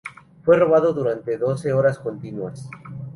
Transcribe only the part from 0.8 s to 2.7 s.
durante doce horas continuas.